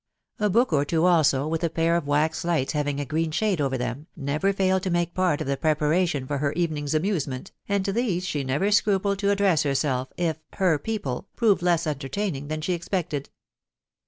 A 0.39 0.49
book 0.49 0.73
or 0.73 0.83
two 0.83 1.05
also, 1.05 1.47
with 1.47 1.63
a 1.63 1.69
pair 1.69 1.95
of 1.95 2.07
wax 2.07 2.43
lights 2.43 2.71
having 2.71 2.99
a 2.99 3.05
green 3.05 3.29
shade 3.29 3.61
over 3.61 3.77
them, 3.77 4.07
never 4.15 4.51
failed 4.51 4.81
to 4.81 4.89
make 4.89 5.13
part 5.13 5.41
of 5.41 5.45
the 5.45 5.55
preparation 5.55 6.25
for 6.25 6.39
her 6.39 6.53
evening's 6.53 6.95
amusement, 6.95 7.51
and 7.69 7.85
to 7.85 7.93
these 7.93 8.25
she 8.25 8.43
never 8.43 8.71
scrupled 8.71 9.19
to 9.19 9.29
ad 9.29 9.37
dress 9.37 9.61
herself, 9.61 10.11
if" 10.17 10.39
her 10.61 10.79
people" 10.79 11.27
proved 11.35 11.61
less 11.61 11.85
entertaining 11.85 12.47
than 12.47 12.61
she 12.61 12.73
expected. 12.73 13.29